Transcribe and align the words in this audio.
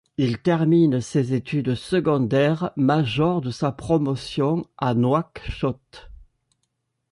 Il 0.17 0.39
termine 0.39 0.99
ses 0.99 1.35
études 1.35 1.75
secondaires 1.75 2.71
major 2.75 3.39
de 3.39 3.51
sa 3.51 3.71
promotion 3.71 4.65
à 4.79 4.95
Nouakchott. 4.95 6.09